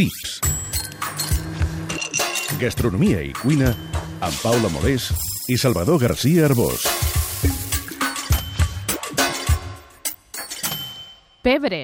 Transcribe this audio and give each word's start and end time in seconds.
Tips. 0.00 0.38
Gastronomia 2.56 3.18
i 3.20 3.34
cuina 3.36 3.68
amb 4.24 4.38
Paula 4.40 4.70
Molés 4.72 5.10
i 5.52 5.58
Salvador 5.60 6.00
García 6.00 6.46
Arbós. 6.48 6.86
Pebre. 11.44 11.82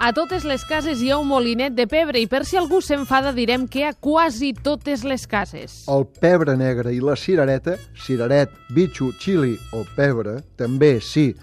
A 0.00 0.14
totes 0.16 0.46
les 0.48 0.62
cases 0.64 1.02
hi 1.04 1.10
ha 1.12 1.18
un 1.20 1.26
molinet 1.28 1.74
de 1.76 1.84
pebre 1.84 2.22
i 2.22 2.24
per 2.24 2.38
si 2.48 2.56
algú 2.56 2.78
s'enfada 2.80 3.34
direm 3.36 3.66
que 3.68 3.82
a 3.84 3.90
quasi 3.92 4.54
totes 4.56 5.02
les 5.04 5.26
cases. 5.28 5.74
El 5.92 6.06
pebre 6.08 6.54
negre 6.56 6.94
i 6.96 7.02
la 7.04 7.18
cirereta, 7.20 7.74
cireret, 7.92 8.54
bitxo, 8.72 9.10
xili 9.20 9.58
o 9.76 9.82
pebre, 9.98 10.38
també, 10.56 10.94
sí, 11.04 11.34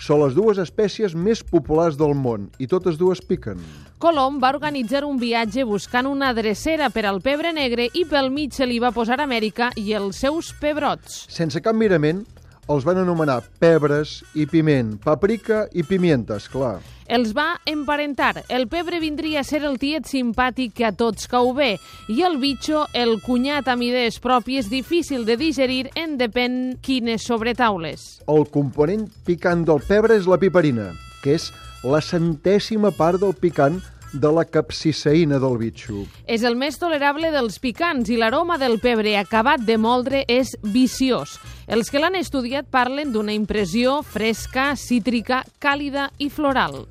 són 0.00 0.22
les 0.22 0.32
dues 0.32 0.56
espècies 0.64 1.12
més 1.12 1.42
populars 1.44 1.98
del 2.00 2.16
món 2.16 2.48
i 2.56 2.64
totes 2.72 2.96
dues 2.96 3.20
piquen. 3.20 3.60
Colom 4.00 4.40
va 4.40 4.54
organitzar 4.56 5.04
un 5.04 5.20
viatge 5.20 5.68
buscant 5.68 6.08
una 6.08 6.32
drecera 6.32 6.88
per 6.88 7.04
al 7.04 7.20
pebre 7.20 7.52
negre 7.52 7.90
i 7.92 8.06
pel 8.08 8.32
mig 8.32 8.56
se 8.56 8.64
li 8.64 8.80
va 8.80 8.94
posar 8.96 9.20
Amèrica 9.20 9.74
i 9.76 9.92
els 9.92 10.24
seus 10.24 10.54
pebrots. 10.56 11.26
Sense 11.28 11.60
cap 11.60 11.76
mirament, 11.76 12.24
els 12.68 12.84
van 12.86 12.98
anomenar 12.98 13.42
pebres 13.62 14.20
i 14.34 14.46
piment, 14.50 14.96
paprika 15.02 15.66
i 15.72 15.84
pimientes, 15.86 16.48
clar. 16.50 16.80
Els 17.06 17.30
va 17.36 17.60
emparentar. 17.70 18.42
El 18.50 18.66
pebre 18.66 18.98
vindria 18.98 19.44
a 19.44 19.46
ser 19.46 19.62
el 19.62 19.78
tiet 19.78 20.08
simpàtic 20.10 20.74
que 20.74 20.88
a 20.88 20.90
tots 20.90 21.28
cau 21.30 21.52
bé 21.54 21.76
i 22.10 22.22
el 22.26 22.40
bitxo, 22.42 22.86
el 22.98 23.20
cunyat 23.22 23.70
amb 23.70 23.86
idees 23.86 24.18
pròpies 24.22 24.70
difícil 24.72 25.22
de 25.28 25.38
digerir 25.38 25.84
en 25.94 26.16
depèn 26.18 26.76
quines 26.82 27.22
sobretaules. 27.22 28.08
El 28.26 28.48
component 28.50 29.06
picant 29.26 29.62
del 29.68 29.84
pebre 29.86 30.18
és 30.18 30.26
la 30.26 30.40
piperina, 30.42 30.90
que 31.22 31.38
és 31.38 31.52
la 31.86 32.02
centèsima 32.02 32.90
part 32.90 33.22
del 33.22 33.36
picant 33.38 33.78
de 34.20 34.30
la 34.32 34.44
capsiceïna 34.48 35.38
del 35.42 35.58
bitxo. 35.60 36.04
És 36.26 36.44
el 36.46 36.56
més 36.58 36.78
tolerable 36.80 37.30
dels 37.34 37.60
picants 37.62 38.10
i 38.10 38.18
l'aroma 38.20 38.58
del 38.60 38.78
pebre 38.82 39.16
acabat 39.20 39.64
de 39.66 39.76
moldre 39.78 40.24
és 40.28 40.54
viciós. 40.62 41.36
Els 41.66 41.90
que 41.90 42.00
l'han 42.02 42.16
estudiat 42.18 42.68
parlen 42.70 43.12
d'una 43.12 43.34
impressió 43.36 44.00
fresca, 44.02 44.72
cítrica, 44.76 45.42
càlida 45.58 46.10
i 46.18 46.30
floral. 46.30 46.84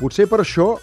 Potser 0.00 0.26
per 0.30 0.40
això, 0.42 0.74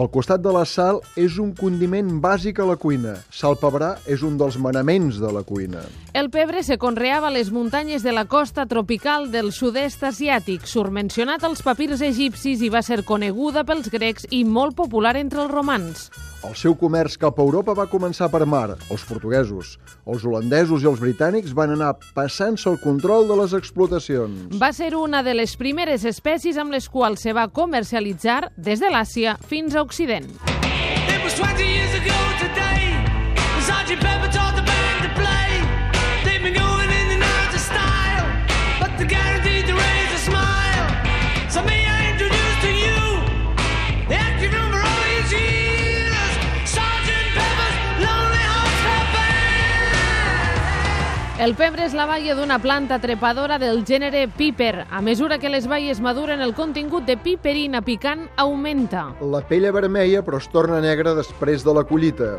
al 0.00 0.08
costat 0.08 0.40
de 0.40 0.52
la 0.54 0.62
sal 0.64 1.02
és 1.20 1.36
un 1.42 1.50
condiment 1.56 2.08
bàsic 2.24 2.60
a 2.62 2.66
la 2.68 2.76
cuina. 2.80 3.18
Sal 3.28 3.58
pebrà 3.60 3.90
és 4.08 4.24
un 4.24 4.38
dels 4.40 4.56
manaments 4.56 5.18
de 5.20 5.32
la 5.34 5.42
cuina. 5.44 5.84
El 6.16 6.30
pebre 6.32 6.64
se 6.64 6.78
conreava 6.80 7.28
a 7.28 7.34
les 7.34 7.52
muntanyes 7.52 8.02
de 8.06 8.14
la 8.16 8.24
costa 8.24 8.64
tropical 8.70 9.28
del 9.30 9.52
sud-est 9.52 10.02
asiàtic, 10.08 10.64
surmencionat 10.64 11.44
als 11.44 11.60
papirs 11.66 12.00
egipcis 12.00 12.64
i 12.64 12.72
va 12.72 12.80
ser 12.82 13.02
coneguda 13.04 13.66
pels 13.68 13.92
grecs 13.92 14.28
i 14.30 14.44
molt 14.44 14.78
popular 14.78 15.18
entre 15.20 15.44
els 15.44 15.52
romans. 15.52 16.08
El 16.40 16.54
seu 16.56 16.72
comerç 16.72 17.18
cap 17.20 17.36
a 17.36 17.44
Europa 17.44 17.74
va 17.76 17.84
començar 17.90 18.30
per 18.32 18.46
mar, 18.48 18.78
els 18.88 19.02
portuguesos. 19.04 19.74
Els 20.08 20.24
holandesos 20.24 20.80
i 20.80 20.88
els 20.88 21.02
britànics 21.02 21.52
van 21.56 21.74
anar 21.74 21.90
passant-se 22.16 22.70
el 22.70 22.78
control 22.80 23.28
de 23.28 23.36
les 23.42 23.52
explotacions. 23.58 24.56
Va 24.62 24.72
ser 24.72 24.94
una 24.96 25.20
de 25.26 25.34
les 25.36 25.52
primeres 25.60 26.06
espècies 26.08 26.56
amb 26.56 26.72
les 26.72 26.88
quals 26.88 27.26
se 27.26 27.36
va 27.36 27.50
comercialitzar 27.52 28.54
des 28.56 28.80
de 28.80 28.88
l'Àsia 28.88 29.36
fins 29.52 29.76
a 29.76 29.84
Occident. 29.84 30.30
It 31.12 31.20
was 31.24 31.36
20 31.36 31.60
years 31.60 31.94
ago 32.00 32.18
today. 32.40 32.88
Sergeant 33.60 34.00
Pepper 34.00 34.29
El 51.40 51.54
pebre 51.56 51.86
és 51.86 51.94
la 51.96 52.04
baia 52.04 52.34
d'una 52.36 52.58
planta 52.60 52.98
trepadora 53.00 53.56
del 53.56 53.78
gènere 53.88 54.26
piper. 54.36 54.84
A 54.92 54.98
mesura 55.00 55.38
que 55.40 55.48
les 55.48 55.64
baies 55.64 55.96
maduren, 56.04 56.42
el 56.44 56.52
contingut 56.52 57.06
de 57.08 57.14
piperina 57.16 57.80
picant 57.80 58.26
augmenta. 58.36 59.06
La 59.24 59.40
pell 59.48 59.64
és 59.64 59.72
vermella 59.72 60.20
però 60.20 60.36
es 60.36 60.50
torna 60.52 60.82
negra 60.84 61.14
després 61.16 61.64
de 61.64 61.72
la 61.72 61.86
collita. 61.88 62.34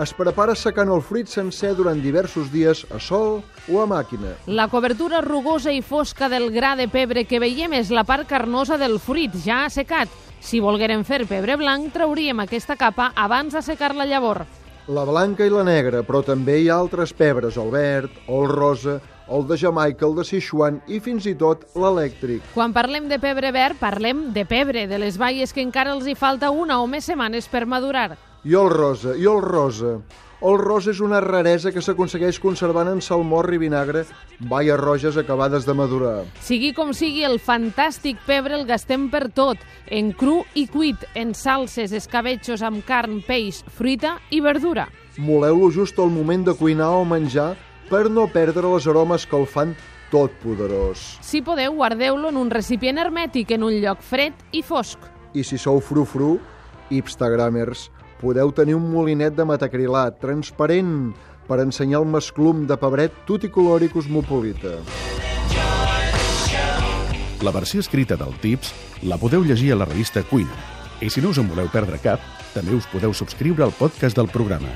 Es 0.00 0.14
prepara 0.16 0.54
secant 0.56 0.88
el 0.88 1.02
fruit 1.04 1.28
sencer 1.28 1.74
durant 1.76 2.00
diversos 2.00 2.48
dies 2.48 2.86
a 2.88 2.96
sol 2.96 3.42
o 3.68 3.82
a 3.82 3.84
màquina. 3.90 4.32
La 4.46 4.70
cobertura 4.72 5.20
rugosa 5.20 5.74
i 5.76 5.82
fosca 5.82 6.30
del 6.32 6.48
gra 6.54 6.72
de 6.80 6.86
pebre 6.88 7.26
que 7.28 7.42
veiem 7.44 7.76
és 7.76 7.90
la 7.92 8.06
part 8.08 8.24
carnosa 8.30 8.78
del 8.80 8.96
fruit, 8.96 9.36
ja 9.44 9.66
assecat. 9.66 10.08
Si 10.40 10.64
volguérem 10.64 11.04
fer 11.04 11.26
pebre 11.28 11.58
blanc, 11.60 11.92
trauríem 11.92 12.40
aquesta 12.40 12.80
capa 12.80 13.10
abans 13.14 13.52
d'assecar 13.52 13.92
la 13.92 14.08
llavor. 14.08 14.46
La 14.88 15.02
blanca 15.04 15.44
i 15.44 15.50
la 15.52 15.60
negra, 15.68 15.98
però 16.00 16.22
també 16.24 16.54
hi 16.62 16.70
ha 16.72 16.78
altres 16.80 17.10
pebres, 17.12 17.58
el 17.60 17.68
verd, 17.68 18.14
el 18.24 18.46
rosa, 18.48 18.94
el 19.28 19.42
de 19.44 19.58
Jamaica, 19.60 20.06
el 20.06 20.14
de 20.16 20.24
Sichuan 20.24 20.78
i 20.88 20.96
fins 21.04 21.26
i 21.28 21.34
tot 21.36 21.66
l'elèctric. 21.76 22.46
Quan 22.54 22.72
parlem 22.72 23.04
de 23.10 23.18
pebre 23.20 23.50
verd, 23.52 23.76
parlem 23.76 24.30
de 24.32 24.46
pebre, 24.48 24.86
de 24.88 24.96
les 25.02 25.18
baies 25.20 25.52
que 25.52 25.60
encara 25.60 25.92
els 25.92 26.08
hi 26.08 26.14
falta 26.16 26.48
una 26.48 26.80
o 26.80 26.86
més 26.88 27.04
setmanes 27.04 27.50
per 27.52 27.66
madurar. 27.68 28.14
I 28.48 28.56
el 28.56 28.72
rosa, 28.72 29.12
i 29.12 29.28
el 29.28 29.44
rosa. 29.44 29.98
El 30.38 30.54
rosa 30.54 30.92
és 30.92 31.00
una 31.02 31.18
raresa 31.18 31.72
que 31.74 31.82
s'aconsegueix 31.82 32.36
conservant 32.38 32.86
en 32.92 33.00
salmorra 33.02 33.56
i 33.56 33.58
vinagre, 33.58 34.04
baies 34.46 34.78
roges 34.78 35.16
acabades 35.18 35.66
de 35.66 35.74
madurar. 35.74 36.20
Sigui 36.46 36.70
com 36.76 36.92
sigui, 36.94 37.24
el 37.26 37.40
fantàstic 37.42 38.20
pebre 38.26 38.54
el 38.54 38.62
gastem 38.68 39.08
per 39.10 39.24
tot, 39.34 39.58
en 39.90 40.12
cru 40.14 40.44
i 40.54 40.68
cuit, 40.70 41.02
en 41.18 41.34
salses, 41.34 41.90
escabetxos 41.90 42.62
amb 42.62 42.86
carn, 42.86 43.18
peix, 43.26 43.64
fruita 43.74 44.20
i 44.30 44.38
verdura. 44.44 44.86
Moleu-lo 45.18 45.72
just 45.74 45.98
al 45.98 46.14
moment 46.14 46.46
de 46.46 46.54
cuinar 46.54 46.92
o 46.94 47.02
menjar 47.02 47.56
per 47.90 48.06
no 48.06 48.28
perdre 48.30 48.70
les 48.70 48.86
aromes 48.86 49.26
que 49.26 49.34
el 49.34 49.50
fan 49.50 49.74
tot 50.12 50.30
poderós. 50.44 51.16
Si 51.18 51.42
podeu, 51.42 51.74
guardeu-lo 51.74 52.30
en 52.30 52.38
un 52.38 52.54
recipient 52.54 53.02
hermètic 53.02 53.56
en 53.58 53.66
un 53.66 53.74
lloc 53.82 54.06
fred 54.06 54.38
i 54.54 54.62
fosc. 54.62 55.02
I 55.34 55.42
si 55.42 55.58
sou 55.58 55.82
frufru, 55.82 56.36
instagramers, 56.94 57.88
podeu 58.20 58.52
tenir 58.52 58.76
un 58.76 58.88
molinet 58.92 59.36
de 59.36 59.46
metacrilat 59.46 60.18
transparent 60.22 61.12
per 61.48 61.60
ensenyar 61.62 62.02
el 62.02 62.08
masclum 62.10 62.66
de 62.68 62.76
pebret 62.76 63.14
tuticolor 63.26 63.82
i 63.82 63.90
cosmopolita. 63.92 64.76
La 67.42 67.54
versió 67.54 67.80
escrita 67.80 68.18
del 68.18 68.34
Tips 68.42 68.74
la 69.06 69.16
podeu 69.16 69.44
llegir 69.46 69.72
a 69.72 69.78
la 69.78 69.86
revista 69.86 70.24
Cuina. 70.26 70.58
I 71.00 71.10
si 71.14 71.22
no 71.22 71.30
us 71.30 71.38
en 71.38 71.46
voleu 71.46 71.70
perdre 71.70 72.00
cap, 72.02 72.18
també 72.50 72.74
us 72.74 72.88
podeu 72.90 73.14
subscriure 73.14 73.62
al 73.62 73.76
podcast 73.78 74.18
del 74.18 74.26
programa. 74.34 74.74